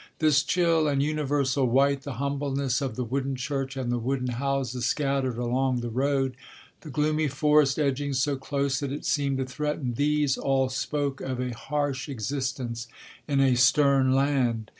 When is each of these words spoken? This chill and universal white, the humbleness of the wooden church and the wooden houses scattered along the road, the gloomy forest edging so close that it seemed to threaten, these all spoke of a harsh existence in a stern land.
This 0.17 0.41
chill 0.41 0.87
and 0.87 1.03
universal 1.03 1.67
white, 1.67 2.01
the 2.01 2.13
humbleness 2.15 2.81
of 2.81 2.95
the 2.95 3.03
wooden 3.03 3.35
church 3.35 3.77
and 3.77 3.91
the 3.91 3.99
wooden 3.99 4.29
houses 4.29 4.87
scattered 4.87 5.37
along 5.37 5.81
the 5.81 5.91
road, 5.91 6.35
the 6.79 6.89
gloomy 6.89 7.27
forest 7.27 7.77
edging 7.77 8.13
so 8.13 8.35
close 8.35 8.79
that 8.79 8.91
it 8.91 9.05
seemed 9.05 9.37
to 9.37 9.45
threaten, 9.45 9.93
these 9.93 10.39
all 10.39 10.69
spoke 10.69 11.21
of 11.21 11.39
a 11.39 11.53
harsh 11.53 12.09
existence 12.09 12.87
in 13.27 13.39
a 13.39 13.53
stern 13.53 14.11
land. 14.11 14.69